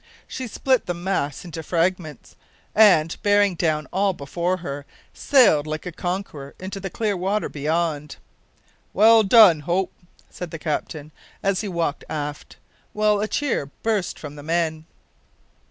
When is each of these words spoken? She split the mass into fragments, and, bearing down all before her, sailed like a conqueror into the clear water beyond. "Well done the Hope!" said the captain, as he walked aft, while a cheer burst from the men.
She 0.27 0.47
split 0.47 0.87
the 0.87 0.95
mass 0.95 1.45
into 1.45 1.61
fragments, 1.61 2.35
and, 2.73 3.15
bearing 3.21 3.53
down 3.53 3.87
all 3.93 4.13
before 4.13 4.57
her, 4.57 4.83
sailed 5.13 5.67
like 5.67 5.85
a 5.85 5.91
conqueror 5.91 6.55
into 6.57 6.79
the 6.79 6.89
clear 6.89 7.15
water 7.15 7.47
beyond. 7.47 8.15
"Well 8.95 9.21
done 9.21 9.59
the 9.59 9.65
Hope!" 9.65 9.93
said 10.27 10.49
the 10.49 10.57
captain, 10.57 11.11
as 11.43 11.61
he 11.61 11.67
walked 11.67 12.03
aft, 12.09 12.55
while 12.93 13.19
a 13.21 13.27
cheer 13.27 13.67
burst 13.83 14.17
from 14.17 14.35
the 14.37 14.41
men. 14.41 14.87